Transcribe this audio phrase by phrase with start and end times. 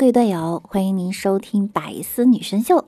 [0.00, 2.78] 各位队友，欢迎您收听《百思女神秀》。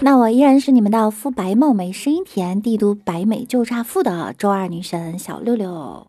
[0.00, 6.08] 那我依然是你们的肤白貌美、声音甜、帝都白美就差富的周二女神小六六。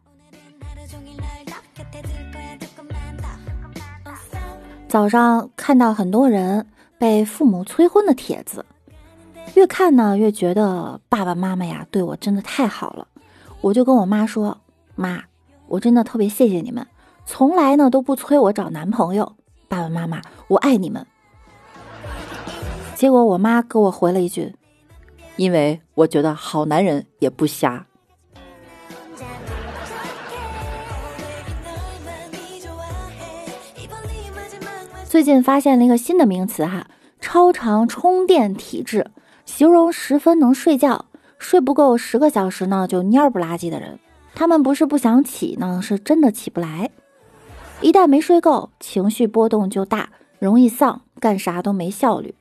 [4.87, 6.65] 早上看到很多人
[6.97, 8.65] 被父母催婚的帖子，
[9.53, 13.07] 越看呢越觉得爸爸妈妈呀对我真的太好了。
[13.61, 14.57] 我就跟我妈说
[14.97, 15.21] ：“妈，
[15.67, 16.83] 我真的特别谢谢你们。”
[17.25, 19.35] 从来呢都不催我找男朋友，
[19.67, 21.05] 爸爸妈妈，我爱你们。
[22.93, 24.55] 结果我妈给我回了一句
[25.35, 27.85] ：“因为我觉得好男人也不瞎。”
[35.03, 36.87] 最近发现了一个新的名词哈，
[37.19, 39.11] 超长充电体质，
[39.45, 41.05] 形容十分能睡觉，
[41.37, 43.99] 睡不够十个小时呢就蔫不拉几的人。
[44.33, 46.91] 他们不是不想起呢，是真的起不来。
[47.81, 50.09] 一旦没睡够，情绪波动就大，
[50.39, 52.33] 容易丧，干啥都没效率。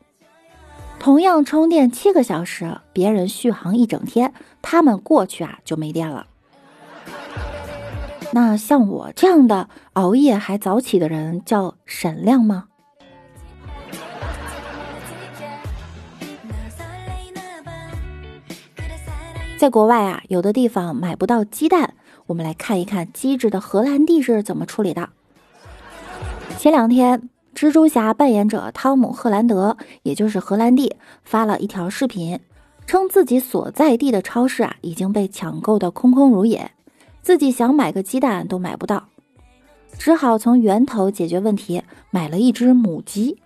[0.99, 6.27] 同样充电七个小时，别人续航一整天，他们过去啊就没电了。
[8.33, 12.69] 那像我这样的熬夜还早起的人叫闪亮吗？
[19.59, 21.95] 在国外啊，有的地方买不到鸡蛋，
[22.27, 25.11] 我们来看一看机智的荷兰弟是怎么处理的。
[26.65, 32.41] 前两天，蜘蛛侠扮演者汤姆·赫兰德，也就是荷兰弟，发了一条视频，
[32.87, 36.71] 称自己所在地的超市啊已经被抢购的空空如也，
[37.21, 39.09] 自己想买个鸡蛋都买不到，
[39.99, 43.37] 只好从源头解决问题，买了一只母鸡。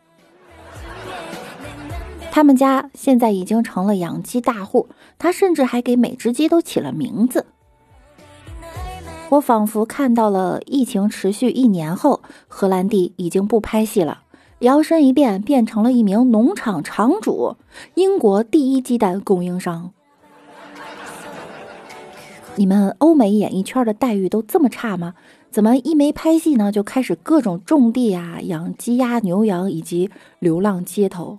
[2.31, 4.89] 他们家现在已经成了养鸡大户，
[5.19, 7.47] 他甚至还给每只鸡都起了名字。
[9.31, 14.23] 我仿佛看到了疫情持续一年后，荷兰弟已经不拍戏了，
[14.61, 17.57] 摇身一变变成了一名农场场主，
[17.95, 19.93] 英国第一鸡蛋供应商。
[22.57, 25.15] 你们欧美演艺圈的待遇都这么差吗？
[25.51, 31.39] 怎么一没拍戏呢，就开始各种种地啊、养鸡鸭牛羊，以及流浪街头？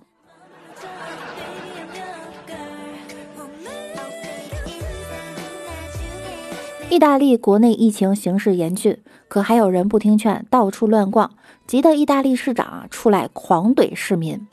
[6.90, 11.30] 意大利国内疫情形势严峻，可还有人不听劝，到处乱逛，
[11.64, 14.48] 急得意大利市长啊出来狂怼市民：“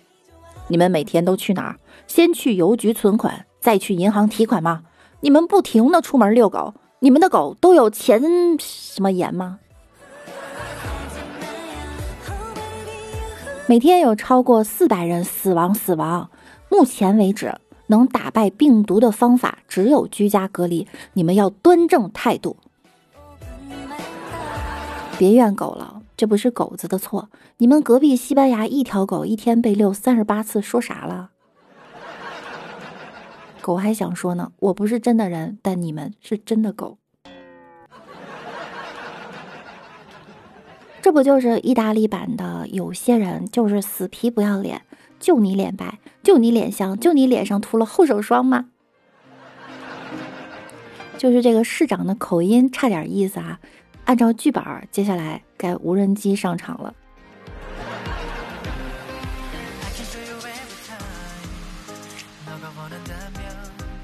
[0.70, 1.78] 你们每天都去哪儿？
[2.06, 4.84] 先去邮局存款，再去银行提款吗？
[5.22, 8.22] 你们不停的出门遛狗，你们的狗都有钱
[8.60, 9.58] 什么盐吗？”
[13.66, 16.30] 每天有超过四百人死亡，死亡，
[16.70, 17.56] 目前为止。
[17.88, 22.56] 能打败病毒的方法只有居家隔离，你们要端正态度，
[25.18, 27.30] 别怨狗了，这不是狗子的错。
[27.58, 31.32] 你们隔壁西班牙一条狗一天被遛三十八次，说啥了？
[33.62, 37.00] 狗还想说呢，我不是真的人，但你们是真的狗。
[41.08, 42.68] 这不就是意大利版的？
[42.68, 44.82] 有些人就是死皮不要脸。
[45.18, 48.66] 就你脸白，就你脸香，就你脸上涂了护手霜吗？
[51.18, 53.58] 就是这个市长的口音差点意思啊！
[54.04, 56.94] 按照剧本，接下来该无人机上场了。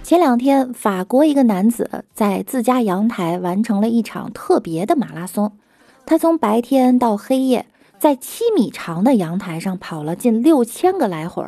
[0.03, 5.57] 前两天，法国一个男子在自家阳台完成了一场特别的马拉松，
[6.05, 7.65] 他从白天到黑夜。
[7.99, 11.41] 在七米长的阳台上跑了近六千个来回，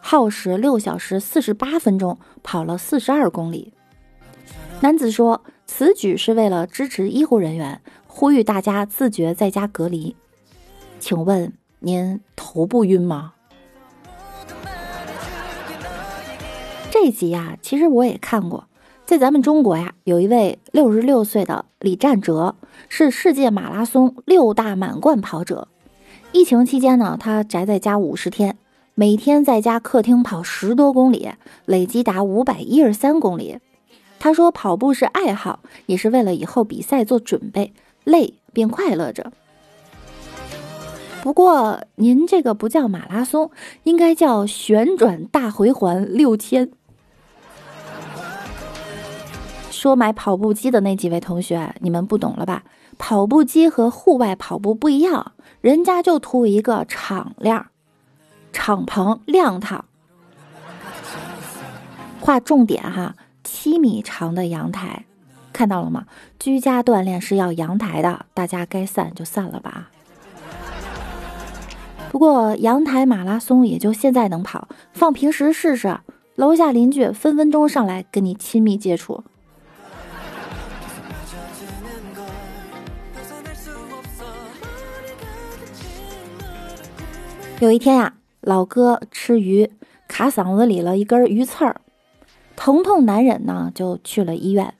[0.00, 3.72] 耗时六小时四十八分钟，跑了四十二公里。
[4.80, 10.16] 男子说，此举是为了支持医护人员，呼吁大家自觉在家隔离。
[10.98, 13.34] 请问您头不晕吗？
[16.90, 18.66] 这集呀，其实我也看过，
[19.10, 22.54] 在咱们中国呀，有一位六十六岁的李占哲，
[22.88, 25.66] 是世界马拉松六大满贯跑者。
[26.30, 28.56] 疫情期间呢，他宅在家五十天，
[28.94, 31.28] 每天在家客厅跑十多公里，
[31.64, 33.58] 累计达五百一十三公里。
[34.20, 37.72] 他说，跑步是爱好，也是为了以后比赛做准备，
[38.04, 39.32] 累并快乐着。
[41.24, 43.50] 不过您这个不叫马拉松，
[43.82, 46.70] 应该叫旋转大回环六千。
[49.70, 52.64] 说买跑步机的那几位同学，你们不懂了吧？
[52.98, 57.68] 跑步机和户外跑步不一样，人家就图一个敞亮、
[58.52, 59.84] 敞篷亮堂。
[62.20, 65.06] 划重点哈，七米长的阳台，
[65.52, 66.04] 看到了吗？
[66.38, 69.90] 居家锻炼是要阳台的，大家该散就散了吧。
[72.10, 75.98] 不过阳台马拉松也就现在能跑，放平时试试，
[76.34, 79.24] 楼下邻居分分钟上来跟你亲密接触。
[87.60, 89.70] 有一天呀，老哥吃鱼
[90.08, 91.82] 卡嗓子里了一根鱼刺儿，
[92.56, 94.72] 疼痛难忍呢，就去了医院。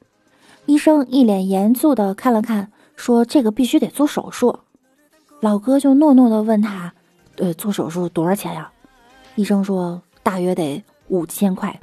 [0.64, 4.60] 医生一脸严肃的看了看，说：“这个必须得做手术。”
[5.40, 6.94] 老哥就诺诺的问他
[7.36, 8.72] ：“呃，做手术多少钱呀？”
[9.36, 11.78] 医生说：“大约得五千块。”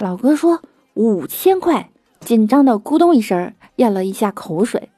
[0.00, 0.62] 老哥说
[0.94, 4.88] ：“五千块！”紧张的咕咚一声咽了一下口水，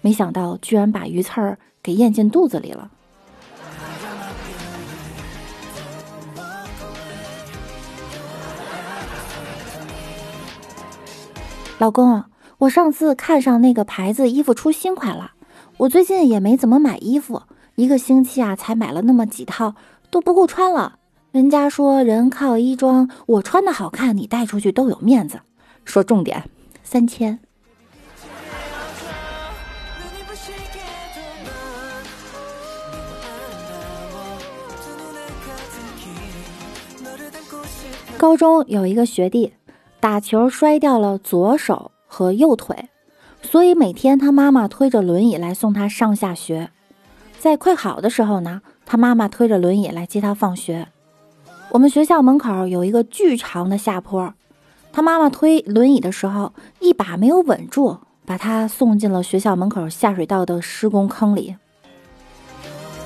[0.00, 2.90] 没想到居然把鱼刺儿给咽进肚子里了。
[11.82, 12.22] 老公，
[12.58, 15.32] 我上次看上那个牌子衣服出新款了，
[15.78, 17.42] 我最近也没怎么买衣服，
[17.74, 19.74] 一个星期啊才买了那么几套，
[20.08, 21.00] 都不够穿了。
[21.32, 25.40] 人家说人靠衣装，我穿的好看，你带出去都有面子。
[25.84, 26.48] 说重点，
[26.84, 27.40] 三千。
[38.16, 39.52] 高中有一个学弟。
[40.02, 42.88] 打球摔掉了左手和右腿，
[43.40, 46.70] 所以每天他妈妈推着轮椅来送他上下学。
[47.38, 50.88] 在快好的时候呢，他妈妈推着轮椅来接他放学。
[51.70, 54.34] 我们学校门口有一个巨长的下坡，
[54.92, 61.54] 他妈妈推轮椅的时候一把没有稳住，把他送进了学校门口下水道的施工坑里。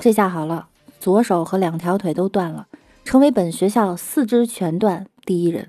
[0.00, 2.68] 这下好了，左手和两条腿都断了，
[3.04, 5.68] 成为本学校四肢全断第一人。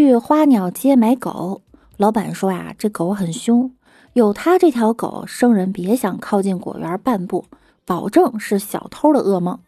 [0.00, 1.60] 去花鸟街买狗，
[1.98, 3.70] 老板说呀，这狗很凶，
[4.14, 7.44] 有他这条狗，生人别想靠近果园半步，
[7.84, 9.58] 保证是小偷的噩梦。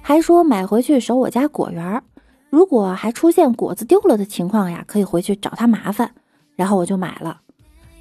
[0.00, 2.02] 还说买回去守我家果园，
[2.48, 6.10] 如果还出现果子丢了的情况呀，可以回去找他麻烦。
[6.56, 7.42] 然后我就买了。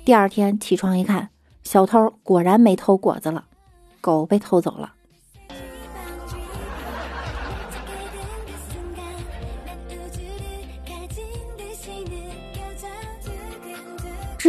[0.06, 1.28] 第二天起床一看，
[1.64, 3.44] 小偷果然没偷果子了，
[4.00, 4.94] 狗被偷走了。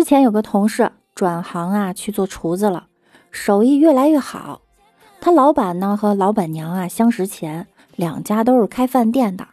[0.01, 2.87] 之前有个同事转行啊去做厨子了，
[3.31, 4.63] 手艺越来越好。
[5.21, 7.67] 他老板呢和老板娘啊相识前，
[7.97, 9.47] 两家都是开饭店的，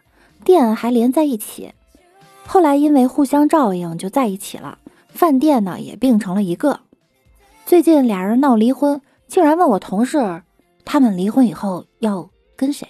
[0.44, 1.74] 店还连在一起。
[2.46, 4.78] 后来因为互相照应就在一起了，
[5.10, 6.80] 饭店呢也并成了一个。
[7.66, 10.42] 最近俩人闹离婚，竟然问我同事，
[10.82, 12.88] 他们离婚以后要跟谁？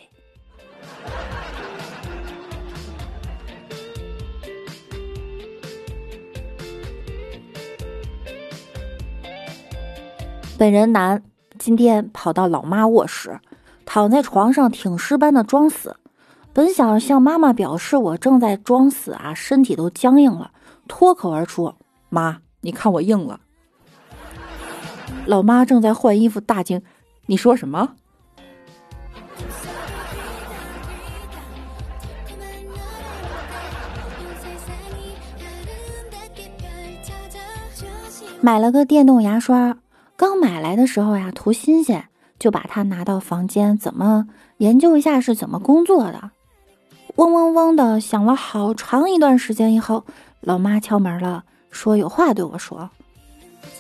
[10.59, 11.23] 本人男，
[11.57, 13.39] 今天跑到老妈卧室，
[13.87, 15.95] 躺在床上挺尸般的装死。
[16.53, 20.51] 本想向妈妈表示我正在装死啊，身体都僵硬了，
[20.89, 21.73] 脱口而出
[22.11, 23.39] ：“妈，你看我硬了。”
[25.27, 26.83] 老妈正在换衣服，大惊
[27.27, 27.95] ：“你说什么？”
[38.41, 39.79] 买了个电动牙刷。
[40.19, 42.09] 刚买来的时候呀，图新鲜，
[42.41, 46.33] 就把它拿到房间，怎么研究一下是怎么工作的？
[47.15, 50.05] 嗡嗡嗡的响了好长一段时间以后，
[50.41, 52.91] 老妈敲门了，说有话对我说。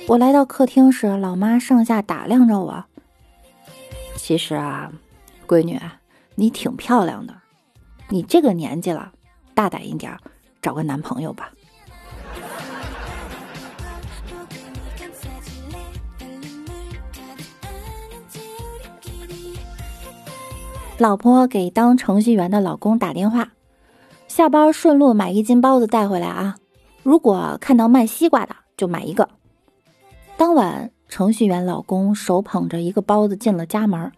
[0.06, 2.84] 我来到客厅时，老妈上下打量着我。
[4.14, 4.92] 其实啊，
[5.48, 5.80] 闺女，
[6.36, 7.34] 你挺漂亮的，
[8.10, 9.10] 你这个年纪了，
[9.54, 10.16] 大胆一点，
[10.62, 11.50] 找个男朋友吧。
[20.98, 23.52] 老婆给当程序员的老公打电话，
[24.26, 26.56] 下班顺路买一斤包子带回来啊！
[27.04, 29.28] 如果看到卖西瓜的，就买一个。
[30.36, 34.10] 当晚，程序员老公手捧着一个包子进了家门，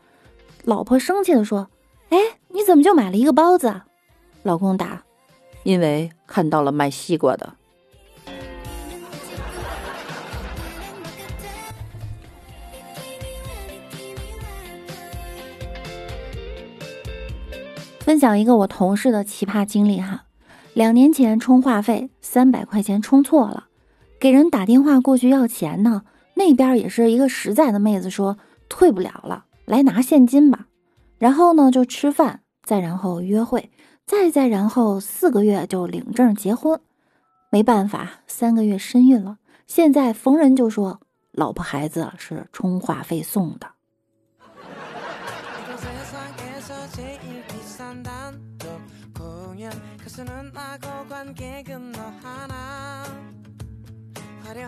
[0.65, 1.69] 老婆生气的说
[2.09, 2.17] ：“哎，
[2.49, 3.83] 你怎么就买了一个包子？
[4.43, 5.03] 老公答
[5.65, 7.57] ：“因为看到了卖西瓜的。”
[18.11, 20.25] 分享一个我同事的奇葩经历哈，
[20.75, 23.69] 两年前充话费三百块钱充错了，
[24.19, 26.03] 给人打电话过去要钱呢，
[26.35, 28.37] 那边也是一个实在的妹子说
[28.69, 30.67] 退不了了，来拿现金吧。
[31.19, 33.71] 然后呢就吃饭，再然后约会，
[34.05, 36.81] 再再然后四个月就领证结婚。
[37.53, 39.39] 没办法，三个月身孕了，
[39.69, 40.99] 现在逢人就说
[41.31, 43.69] 老婆孩子是充话费送的。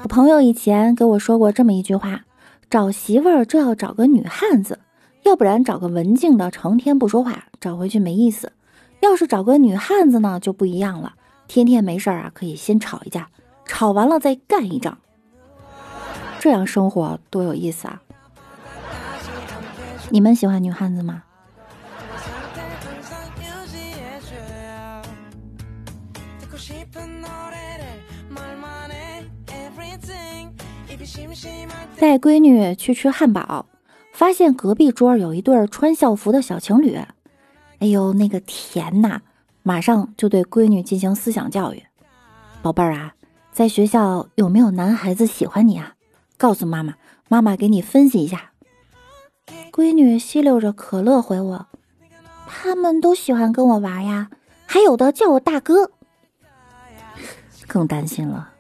[0.03, 2.25] 我朋友以前给我说过这么一句话：
[2.71, 4.79] 找媳妇儿就要找个女汉子，
[5.23, 8.49] 要不然找个文静的，成天不说话，找回去没意思；
[9.01, 11.15] 要是找个女汉子呢，就不一样了，
[11.49, 13.29] 天天没事儿啊，可以先吵一架，
[13.65, 14.99] 吵完了再干一仗，
[16.39, 18.03] 这样生活多有意思啊！
[20.11, 21.23] 你们喜欢女汉子吗？
[31.99, 33.67] 带闺女去吃汉堡，
[34.13, 36.97] 发现隔壁桌有一对穿校服的小情侣。
[37.79, 39.21] 哎呦，那个甜呐！
[39.65, 41.83] 马上就对闺女进行思想教育
[42.63, 43.15] ：“宝贝儿啊，
[43.53, 45.95] 在学校有没有男孩子喜欢你啊？
[46.37, 46.95] 告诉妈妈，
[47.29, 48.51] 妈妈给你分析一下。”
[49.73, 51.67] 闺女吸溜着可乐回我
[52.47, 54.31] ：“他们都喜欢跟我玩呀，
[54.67, 55.91] 还有的叫我大哥。
[57.67, 58.52] ”更担心了。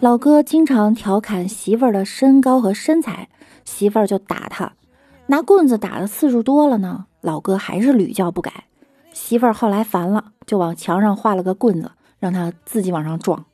[0.00, 3.28] 老哥经常调侃媳妇儿的身高和身材，
[3.64, 4.72] 媳妇儿就打他，
[5.26, 8.64] 拿棍子打的次数多了呢，老哥还是屡教不改。
[9.12, 13.44] 媳妇儿后来烦了，就往墙上画了个棍子，让他自己往上撞。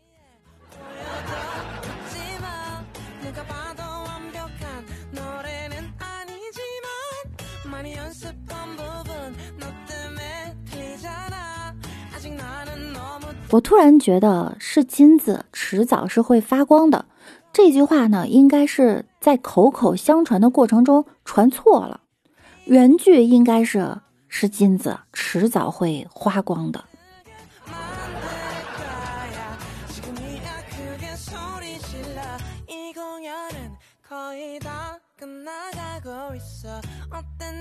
[13.54, 17.04] 我突然觉得是金子，迟早是会发光的。
[17.52, 22.00] 这句话呢，应该是在口口相传的过程中传错了。
[22.64, 26.84] 原句应该是是金子，迟早会花光的。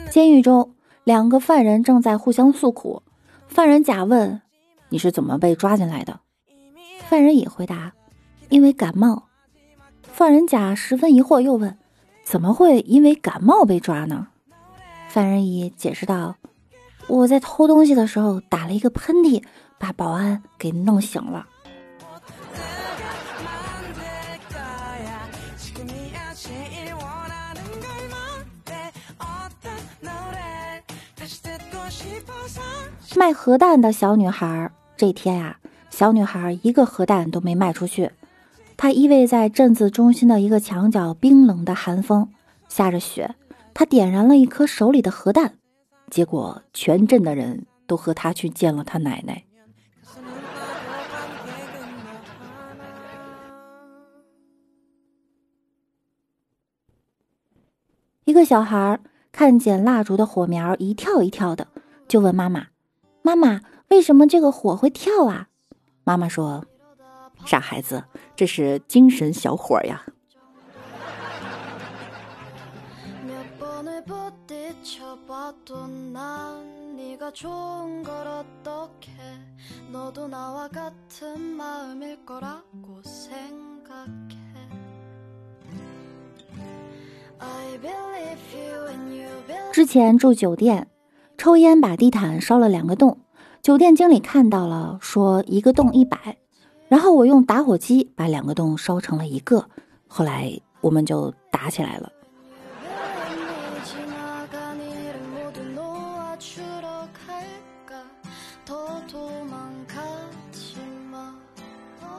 [0.10, 0.74] 监狱中，
[1.04, 3.04] 两个犯人正在互相诉苦。
[3.48, 4.42] 犯人甲问。
[4.94, 6.20] 你是怎么被抓进来的？
[7.10, 7.94] 犯人乙回答
[8.50, 9.24] ：“因为感冒。”
[10.06, 11.80] 犯人甲十分疑惑，又问
[12.24, 14.28] ：“怎么会因为感冒被抓呢？”
[15.10, 16.36] 犯人乙解释道
[17.10, 19.44] ：“我在偷东西的时候打了一个喷嚏，
[19.80, 21.48] 把保安给弄醒了。”
[33.16, 34.72] 卖核弹的小女孩。
[34.96, 35.60] 这天呀，
[35.90, 38.12] 小女孩一个核弹都没卖出去。
[38.78, 42.30] 她依偎在镇子中心的一个墙角，冰冷的寒风，
[42.70, 43.36] 下着雪。
[43.74, 45.56] 她点燃了一颗手里的核弹，
[46.10, 49.44] 结果全镇的人都和她去见了她奶奶。
[58.26, 59.00] 一个小孩
[59.32, 61.68] 看见蜡烛的火苗一跳一跳的，
[62.08, 62.68] 就问妈妈
[63.24, 63.60] ：“妈妈。”
[63.90, 65.48] 为什么这个火会跳啊？
[66.04, 66.66] 妈妈说
[67.46, 68.04] ：“傻孩子，
[68.36, 70.04] 这是精神小伙呀。”
[89.72, 90.88] 之前住酒店，
[91.38, 93.23] 抽烟把地毯烧了两个洞。
[93.64, 96.36] 酒店经理看到了，说一个洞一百，
[96.90, 99.66] 然后我用打火机把两个洞烧成了一个，
[100.06, 102.12] 后来我们就打起来了。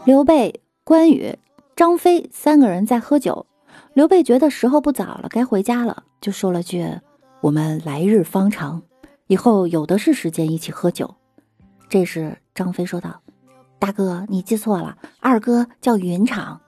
[0.07, 1.37] 刘备、关羽、
[1.77, 3.45] 张飞三个人在喝酒，
[3.93, 6.89] 刘备觉得时候不早了，该回家了，就说了句
[7.43, 8.81] ：“我们来日方长，
[9.27, 11.15] 以后有的是时间一起喝酒。”
[11.95, 13.21] 这时，张飞说道
[13.79, 16.61] ：“大哥，你记错了，二哥叫云长。”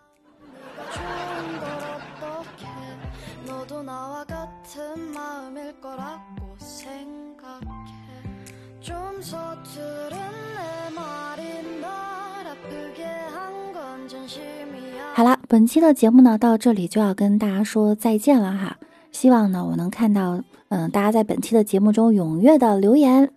[15.12, 18.76] 好了，本期的节目呢，到这里就要跟大家说再见了哈。
[19.11, 23.33] 希望呢，我能看到，嗯，大家在本期的节目中踊跃的留言。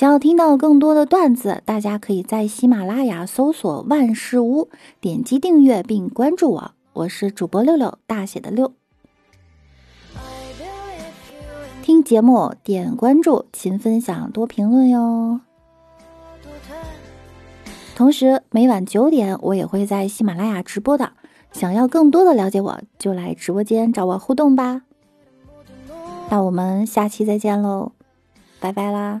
[0.00, 6.70] 想要听到更多的段子，大家可以在喜马拉雅搜索“万事屋”，点击订阅并关注我。
[6.94, 8.72] 我是主播六六，大写的六。
[11.82, 15.42] 听节目点关注，勤分享，多评论哟。
[17.94, 21.12] 同时，每晚九点我也会在喜马拉雅直播的。
[21.52, 24.80] 想要更多的了解我，就来直播间找我互动吧。
[26.30, 27.92] 那我们下期再见喽，
[28.60, 29.20] 拜拜啦！